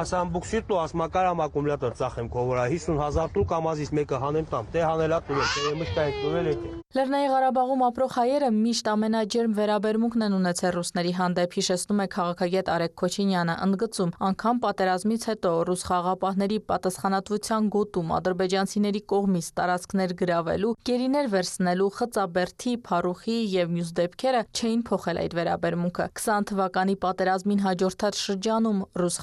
[0.02, 4.84] ասամ բուքսիր տու ասմակարամ ակումուլյատոր ծախեմ քո վրա 50000 տու կամազից մեկը հանեմ տամ դե
[4.88, 10.72] հանելա տու դե մշտայք տուվել եք Լեռնային Ղարաբաղում ապրող հայերը միշտ ամենաջերմ վերաբերմունքն են ունեցել
[10.78, 18.14] ռուսների հանդեպ, հիշեցնում է քաղաքագետ Արեգ Քոչինյանը, ընդգծում, անգամ պատերազմից հետո ռուս խաղապահների պատասխանատվության գոտում
[18.18, 26.10] ադրբեջանցիների կողմից տարածքներ գրավելու, գերիներ վերցնելու, խծաբերթի, փարուխի եւ մյուս դեպքերը չէին փոխել այդ վերաբերմունքը։
[26.24, 29.22] 20 թվականի պատերազմին հաջորդած շրջանում ռուս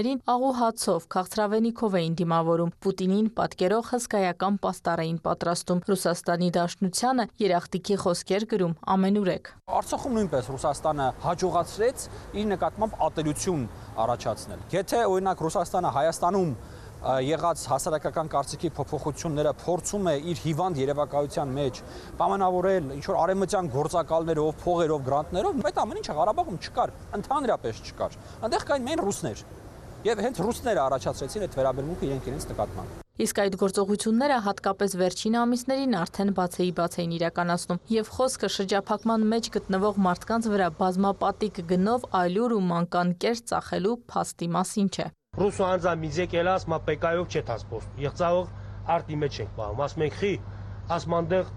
[0.00, 7.96] խաղապահներին աղուհացով, քաղցրավենիքով էին դիմավորում, Պուտինին պատկերող հսկայական պաստառ էին պատրաստում։ Ռուսաստանի Դաշնության Հանրապետությանը երախտիկի
[8.00, 12.04] խոսքեր գրում ամենուրեք։ Արցախում նույնպես Ռուսաստանը հաջողացրեց
[12.40, 13.62] իր նկատմամբ ատելություն
[14.04, 16.50] առաջացնել։ Եթե օրինակ Ռուսաստանը Հայաստանում
[17.00, 21.80] եղած հասարակական կարծիքի փոփոխությունները փորձում է իր հիվանդ երևակայության մեջ
[22.20, 28.68] պայմանավորել ինչ որ արեմտյան գործակալներով, փողերով, գրանտներով, այդ ամեն ինչը Ղարաբաղում չկար, ընդհանրապես չկար։ Այնտեղ
[28.68, 29.44] կային միայն ռուսներ։
[30.00, 35.96] Եվ հենց ռուսները առաջացրեցին այդ վերաբերմունքը իրենք իրենց նկատմամբ։ Իսկ այդ գործողությունները հատկապես վերջին ամիսներին
[36.00, 42.56] արդեն բացեի բաց էին իրականացնում եւ խոսքը շրջափակման մեջ գտնվող մարդկանց վրա բազմապատիկ գնով այլուր
[42.56, 48.48] ու մանկան կեր ծախելու փաստի մասին չէ։ Ռուսու անձամիձ եկել ասма պեկայով չէ տասպոստ։ Եղծաղող
[48.96, 50.34] արտի մեջ ենք բաղում, ասում ենք խի,
[50.96, 51.52] ասմանդեղ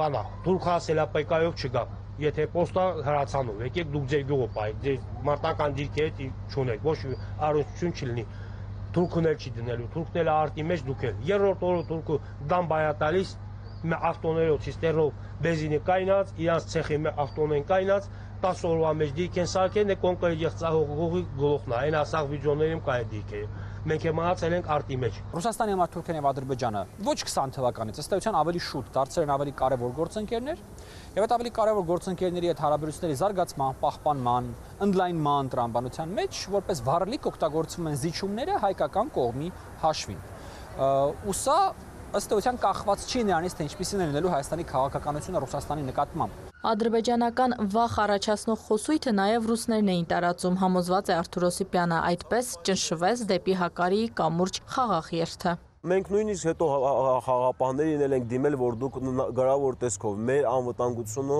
[0.00, 1.84] բանա, թուրք հասելա պեկայով չգա։
[2.18, 6.22] եթե պոստա հրացանով, եկեք դուք ձեր գյուղը պայեք, ձեր մարտական դիրքի հետ
[6.54, 6.96] չունեք, ոչ
[7.48, 8.24] առողջություն չլինի
[8.96, 12.18] թուրքն էլ չի դնելու, թուրքն էլ արտի մեջ դուք էլ։ Երրորդ օրը թուրքը
[12.52, 13.34] դամ բայա տալիս
[14.08, 15.10] ավտոներով, ցիստերով
[15.44, 18.08] բենզինը կայնած, իրանց ցեխի ավտոն են կայնած,
[18.42, 22.96] 10 օրվա մեջ դիրք են սարքեն, է կոնկրետ եղծահողողի գլուխն է, այն ասաղ վիդեոներում կա
[22.98, 23.42] այդ դիրքը
[23.86, 28.14] մենք է մահացել ենք արտի մեջ։ Ռուսաստանի համար Թուրքիան եւ Ադրբեջանը ոչ 20 թվականից ըստ
[28.18, 30.62] էության ավելի շուտ դարձել են ավելի կարևոր գործընկերներ
[31.18, 34.50] եւ այդ ավելի կարևոր գործընկերների հետ հարաբերությունների զարգացման, պահպանման,
[34.88, 39.52] ընդլայնման տրամաբանության մեջ որպես վառելիք օգտագործվում են զիջումները հայկական կողմի
[39.84, 40.20] հաշվին։
[40.78, 41.58] Ու սա
[42.08, 47.96] ըստ էության կախված չի նրանից, թե ինչպիսին է լինելու Հայաստանի քաղաքականությունը Ռուսաստանի նկատմամբ։ Ադրբեջանական վախ
[48.04, 54.60] առաջացնող խոսույթը նաև ռուսներն էին տարածում, համոզված է Արթուր Օսիպյանը, այդպես ճնշվեց դեպի Հակարիի կամուրջ
[54.72, 55.52] խաղաղ երթը։
[55.88, 56.66] Մենք նույնիսկ հետո
[57.28, 58.96] խաղապահներին էլ ենք դիմել, որ դուք
[59.38, 61.38] գրավոր տեսքով մեր անվտանգությունը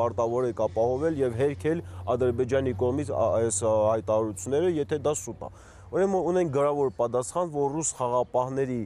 [0.00, 1.84] պարտավոր եք ապահովել եւ հերքել
[2.16, 5.52] Ադրբեջանի կողմից այս հայտարարությունները, եթե դա սուտ է։
[5.92, 8.80] Ուրեմն ունենք գրավոր պատասխան, որ ռուս խաղապահների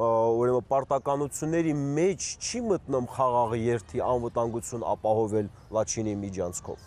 [0.00, 6.86] ուրեմն պարտականությունների մեջ չի մտնում խաղաղ երթի անվտանգություն ապահովել Լաչինի միջանցքով։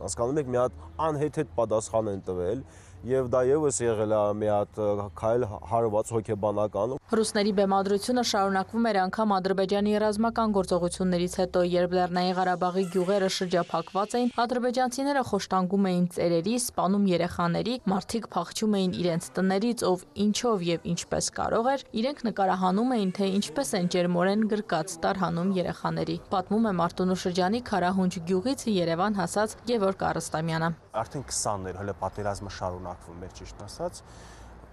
[0.00, 2.62] Հասկանում եք, մի հատ անհեթեթ պատասխան են տվել
[3.06, 4.78] եւ դա եւս եղել է մի հատ
[5.20, 12.84] քայլ հարված հոգեբանական։ Ռուսների բեմադրությունը շարունակվում էր անգամ Ադրբեջանի ռազմական գործողություններից հետո, երբ Լեռնային Ղարաբաղի
[12.96, 20.06] գյուղերը շրջափակված էին, ադրբեջանցիները խոշտանգում էին ծերերի, սպանում երեխաների, մարդիկ փախչում էին իրենց տներից, ով
[20.26, 26.16] ինչով եւ ինչպես կարող էր, իրենք նկարահանում էին, թե ինչպես են ջերմորեն գրկած տարհանում երեխաների։
[26.32, 33.04] Պատմում է Մարտունու շրջանի Խարահունջ գյուղից Երևան հասած Գևորգ Արստամյանը։ Արդեն 20-ներ հələ պատերազմը շարունակ
[33.06, 34.00] շարունակվում մեր ճիշտ ասած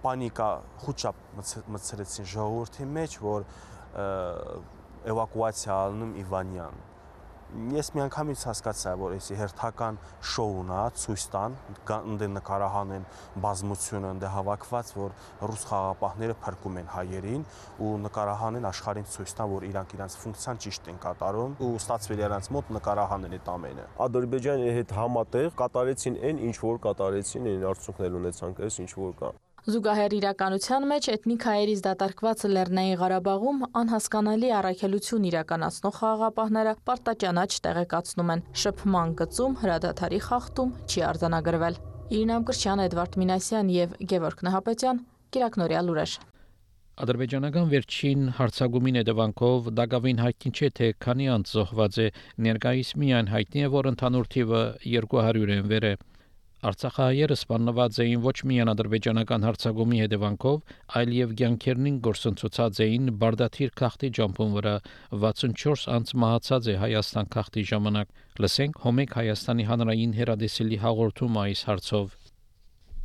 [0.04, 0.48] պանիկա
[0.84, 1.20] խոճապ
[1.74, 3.46] մցրեցին ժողովրդի մեջ որ
[5.14, 6.82] էվակուացիա ալնում Իվանյան
[7.54, 9.98] ես միանգամից հասկացա, որ էսի հերթական
[10.34, 11.54] շոուն է, ցույց տան,
[11.94, 13.04] ընդ նկարահանեն
[13.44, 15.14] բազմությունը ընդ հավաքված, որ
[15.50, 17.46] ռուս խաղապահները փրկում են հայերին
[17.78, 22.50] ու նկարահանեն աշխարհին ցույց տան, որ իրանք իրանց ֆունկցիան ճիշտ են կատարում ու ստացվել իրանց
[22.58, 28.64] մոտ նկարահանեն այդ ամենը։ Ադրբեջանի հետ համատեղ կատարեցին այն ինչ որ կատարեցին, այն արդյունքներ ունեցանք,
[28.66, 29.34] այս ինչ որ կա։
[29.64, 38.42] Զուգահեռ իրականության մեջ էթնիկ հայերից դատարկված Լեռնային Ղարաբաղում անհասկանալի առաքելություն իրականացնող խաղաղապահները պարտաճանաչ տեղեկացնում են.
[38.60, 41.80] շփման գծում հրադադարի խախտում չի արձանագրվել։
[42.12, 46.12] Իրինամ Կրչյան, Էդվարդ Մինասյան եւ Գևորգ Նահապետյան, Կիրակնորյա լուրեր։
[46.94, 52.10] Ադրբեջանական վերջին հարցագումին հետևանքով Դագավին հայտնի չէ թե քանի անց զոհված է
[52.46, 55.94] ներկայիս միայն հայտնի է որ ընդհանուր թիվը 200-ին վեր է
[56.64, 60.62] Արցախահայերը սպանված էին ոչ միայն ադրբեջանական հարցագումի հետևանքով,
[61.00, 64.74] այլ եւ ցանկերնին գործընծուցած էին Բարդաթիր քաղտի ջամփուն վրա
[65.24, 72.14] 64 անց մահացած է Հայաստան քաղտի ժամանակ։ Լսենք Հոմեկ Հայաստանի հանրային հերադեսիլի հաղորդում այս հարցով։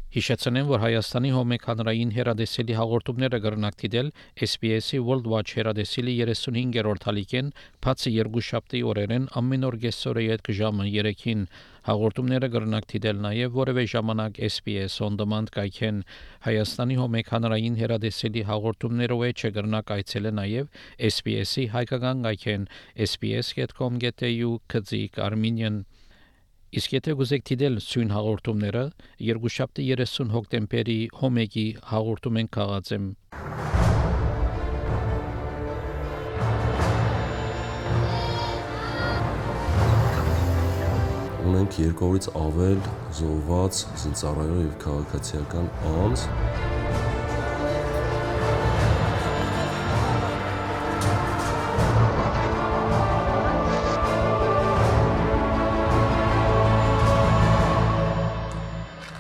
[0.10, 4.08] Հիշեցնեմ, որ Հայաստանի հոմեկ հանրային հերադեսիլի հաղորդումները կրնակ դիտել
[4.48, 7.52] SBS-ի World Watch հերադեսիլի 35-րդ հալիկեն,
[7.86, 11.46] բացի երկու շաբթի օրերեն ամեն օր գեսորի հետ ժամը 3-ին
[11.90, 16.02] հաղորդումները կրնակ դիտել նաև որևէ ժամանակ SBS on demand կայքեն
[16.46, 20.70] Հայաստանի հոմեկ հանրային հերադեսիլի հաղորդումներով է չկրնակ այցելել նաև
[21.10, 22.70] SBS-ի հայկական կայքեն
[23.10, 25.82] sbs.com.au քծիկ armenian
[26.70, 28.84] Իսկ եթե գուզեք դիտել սույն հաղորդումները,
[29.32, 33.79] երկուշաբթի 30 հոկտեմբերի հոմեգի հաղորդում են քաղած
[41.48, 42.80] Ունենք 200-ից ավել
[43.16, 46.24] զոհված զինծառայող եւ քաղաքացիական անձ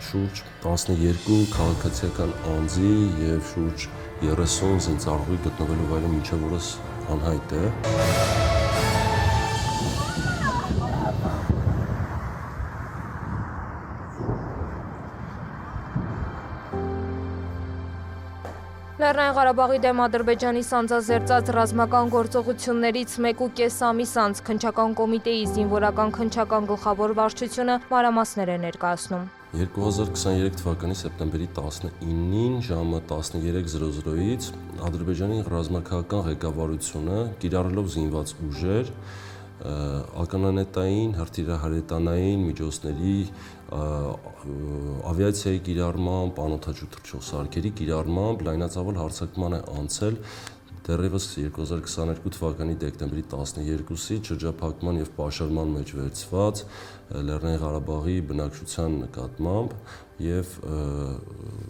[0.09, 2.93] շուրջ 12 քաղաքացիական անձի
[3.29, 3.87] եւ շուրջ
[4.25, 6.73] 30 զինծառայողի գտնվելու վայրը մինչև օրս
[7.15, 8.28] անհայտ է։
[19.09, 27.13] Լեռնային Ղարաբաղի դեմ Ադրբեջանի սանձազերծած ռազմական գործողություններից 1.5 ամիս անց քնչական կոմիտեի զինվորական քնչական գլխավոր
[27.17, 29.23] վարչությունը մանրամասներ է ներկայացնում։
[29.57, 34.51] 2023 թվականի սեպտեմբերի 19-ին ժամը 13:00-ից
[34.85, 38.93] Ադրբեջանի ռազմաքաղաքական ղեկավարությունը կիրառելով զինված ուժեր
[39.59, 43.15] ալկանանետային, հրթիռահարետանային միջոցների
[45.09, 50.19] ավիացիայի կիրառմամբ, անօթաչու թռչող սարքերի կիրառմամբ լայնածավալ հարձակման է անցել
[50.89, 56.61] դեռևս 2022 թվականի դեկտեմբերի 12-ի շրջափակման եւ պաշարման մեջ վերցված
[57.29, 59.75] Լեռնային Ղարաբաղի բնակչության նկատմամբ
[60.19, 60.55] եւ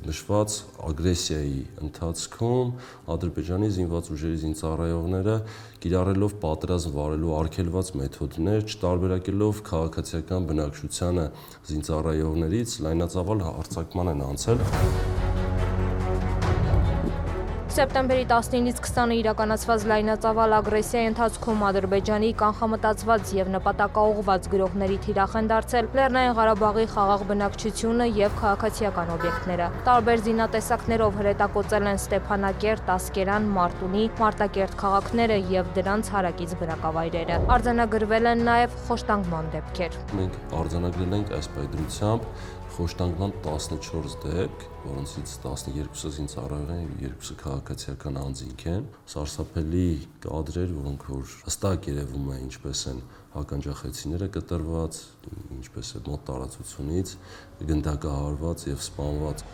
[0.09, 0.55] նշված
[0.89, 2.71] ագրեսիայի ընթացքում
[3.15, 5.35] Ադրբեջանի զինված ուժերի զինծառայողները
[5.85, 11.27] կիրառելով պատերազմ վարելու արգելված մեթոդներ, չտարբերակելով քաղաքացիական բնակչությանը
[11.69, 15.48] զինծառայողներից լայնածավալ հարձակման են անցել։
[17.79, 25.87] Սեպտեմբերի 19-ից 20-ը իրականացված լայնածավալ ագրեսիայի ընթացքում Ադրբեջանի կանխամտածված եւ նպատակաուղված գրողների թիրախ են դարձել
[25.99, 34.77] Լեռնային Ղարաբաղի խաղաղ բնակչությունը եւ քաղաքացիական օբյեկտները։ Տարբեր զինատեսակներով հրետակոծել են Ստեփանակերտ, Ասկերան, Մարտունի, Մարտակերտ
[34.83, 42.57] քաղաքները եւ դրանց հարակից բնակավայրերը։ Արձանագրվել են նաեւ խոշտանգման դեպքեր։ Մենք արձանագրել ենք այս պայդրությամբ
[42.79, 49.89] խոշտանգման 14 դեպք, որոնցից 12-ը զինծառայող են եւ 2-ը քաղաքացիական անձինք են։ Սարսափելի
[50.23, 53.01] կադրեր, որոնք որ հստակ երևում է ինչպես են
[53.35, 54.99] հականջախեցիները կտրված,
[55.59, 57.15] ինչպես է մոտ տարածությունից
[57.69, 59.47] գնդակահարված եւ սպանված։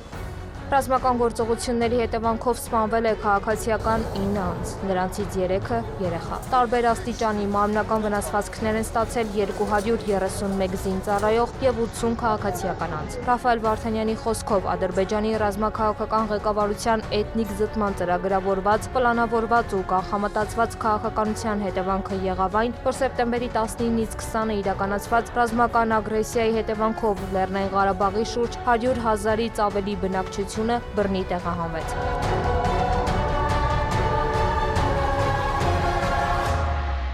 [0.66, 8.80] Ռազմական գործողությունների հետևանքով սպանվել է քաղաքացիական 9 անձ, նրանցից 3-ը երեխա։ Տարբեր աստիճանի մարմնական վնասվածքներ
[8.80, 17.54] են ստացել 231 զինծառայող եւ 80 քաղաքացիական անձ։ Ռաֆայել Վարդանյանի խոսքով Ադրբեջանի ռազմաքաղաքական ղեկավարության էթնիկ
[17.62, 25.96] զտման ծրագրավորված, պլանավորված ու կանխամտածված քաղաքականության հետևանքը եղավ այն, որ սեպտեմբերի 19-ից 20-ը իրականացված ռազմական
[26.00, 31.94] ագրեսիայի հետևանքով Լեռնային Ղարաբաղի շուրջ 100 հազարից ավելի բնակչություն պետությունը բռնի տեղահանվեց։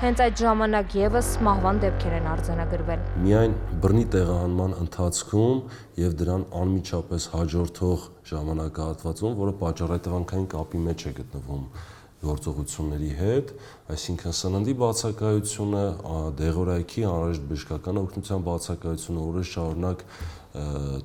[0.02, 5.58] Հենց այդ ժամանակ եւս մահվան դեպքեր են արձանագրվել։ Միայն բռնի տեղահանման ընթացքում
[6.02, 11.66] եւ դրան անմիջապես հաջորդող ժամանակահատվածում, որը պատճառատվանքային կապի մեջ է գտնվում
[12.22, 13.54] գործողությունների հետ,
[13.96, 15.86] այսինքն սննդի բացակայությունը,
[16.42, 20.06] դեղորայքի անհրաժեշտ բժշկական օգնության բացակայությունը օրեր շարունակ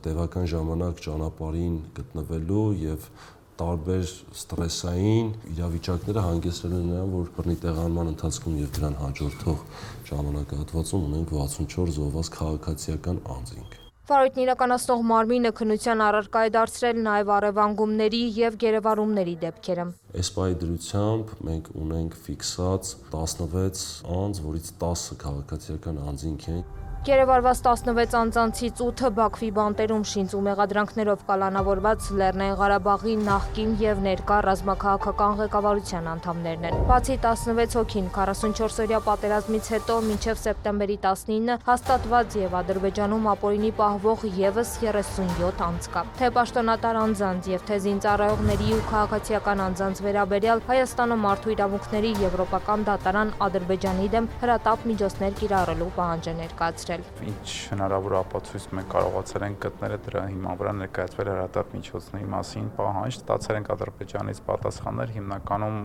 [0.04, 3.08] տևական ժամանակ ճանապարհին գտնվելու եւ
[3.56, 4.04] տարբեր
[4.36, 9.64] ստրեսային իրավիճակները հանգեցրել են նրան, որ բռնի տեղանման ընթացքում եւ դրան հաջորդող
[10.12, 18.20] ժամանակահատվածում ունենք 64 զոհված քաղաքացիական անձինք։ Վարույթն իրականացնող մարմինը քնության առարկա է դարձրել նաև առևանգումների
[18.36, 19.86] եւ գերեվարումների դեպքերը։
[20.22, 23.82] Այս պայի դրությամբ մենք ունենք ֆիքսած 16
[24.20, 26.62] անձ, որից 10 քաղաքացիական անձինք են։
[27.06, 34.38] Գերեվարված 16 անձանցից 8-ը Բաքվի բանտերում շինծ ու մեղադրանքներով կալանավորված Լեռնային Ղարաբաղի նախկին եւ ներկա
[34.46, 42.58] ռազմաքաղաքական ղեկավարության անդամներն են։ Բացի 16 հոգին 44-օրյա պատերազմից հետո մինչև սեպտեմբերի 19-ը հաստատված եւ
[42.62, 49.64] Ադրբեջանում ապօրինի պահվող եւս 37 անձ կա։ Թե պաշտոնատար անձանց եւ թե զինծառայողների ու քաղաքացիական
[49.68, 56.95] անձանց վերաբերյալ Հայաստանը մարդու իրավունքների եվրոպական դատարան Ադրբեջանի դեմ հրատապ միջոցներ կիրառելու պահանջ է ներկայացրել
[56.96, 62.68] գտնել։ Ինչ հնարավոր ապացույց մենք կարողացել ենք գտնել դրա հիման վրա ներկայացվել հրատապ միջոցների մասին
[62.76, 65.78] պահանջ, ստացել ենք Ադրբեջանից պատասխաններ, հիմնականում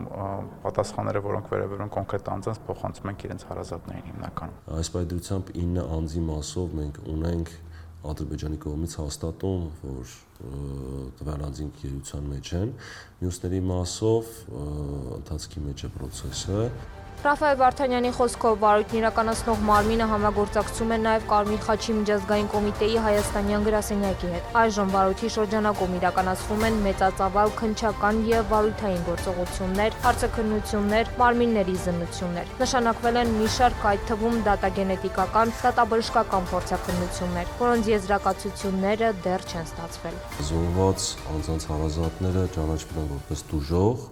[0.66, 6.24] պատասխանները, որոնք վերաբերում են կոնկրետ անձանց, փոխանցում ենք իրենց հարազատներին հիմնականում։ Այս պայծրությամբ 9 անձի
[6.32, 7.54] մասով մենք ունենք
[8.02, 10.14] Ադրբեջանի կողմից հաստատում, որ
[11.22, 12.72] տվյալ անձինք գերության մեջ են,
[13.22, 14.32] մյուսների մասով
[15.22, 16.64] ընթացքի մեջ է process-ը,
[17.22, 24.30] Ռաֆայել Վարդանյանի խոսքով վարույթն իրականացնող մարմինը համագործակցում է նաև Կարմիր խաչի միջազգային կոմիտեի հայաստանյան գրասենյակի
[24.32, 33.22] հետ։ Այժմ վարույթի շրջանակում իրականացվում են մեծածավալ քնչական եւ վարույթային գործողություններ, հարցաքննություններ, մարմինների զննություններ։ Նշանակվել
[33.22, 40.18] են մի շարք այդ թվում դատագենետիկական, դատաբժշկական փորձաքննություններ, որոնց եզրակացությունները դեռ չեն ստացվել։
[40.50, 44.10] Զոհված անձանց հարազատները ճանաչվել են որպես դուժող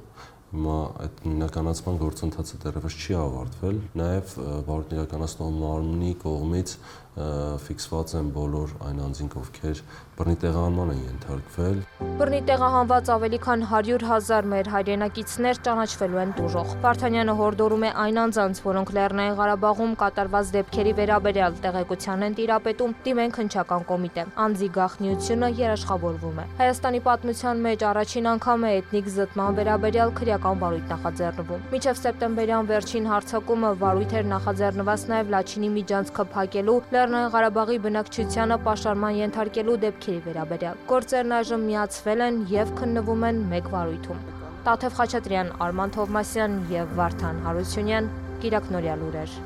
[0.49, 4.31] Հիմա այդ նույնականացման գործընթացը դեռևս չի ավարտվել։ Նաև
[4.65, 6.73] վարույթ իրականացնող մարմնի կողմից
[7.19, 9.79] ֆիքսված են բոլոր այն անձինք, ովքեր
[10.19, 11.77] բռնի տեղահանման են ենթարկվել։
[12.19, 18.19] Բռնի տեղահանված ավելի քան 100 հազար մեր հայրենակիցներ ճանաչվելու են դուժող։ Վարդանյանը հորդորում է այն
[18.23, 25.49] անձանց, որոնք Լեռնային Ղարաբաղում կատարված դեպքերի վերաբերյալ տեղեկության են տիրապետում, դիմեն քնչական կոմիտե։ Անձի գաղտնիությունը
[25.59, 31.99] երաշխավորվում է։ Հայաստանի պատմության մեջ առաջին անգամ է էթնիկ զտման վերաբերյալ քրեական վարույթ նախաձեռնվում։ Մինչև
[31.99, 36.79] սեպտեմբերյան վերջին հարձակումը վարույթ էր նախաձեռնված նաև Լաչինի միջանցքը փակելու
[37.09, 43.73] Լեռնային Ղարաբաղի բնակչությանը պաշարման ենթարկելու դեպքերի վերաբերյալ։ Գործերն այժմ միացվել են եւ քննվում են մեկ
[43.73, 44.23] վարույթում։
[44.69, 49.39] Տաթև Խաչատրյան, Արման Թովմասյան եւ Վարդան Հարությունյան, Կիրակնորյալ ուրեր։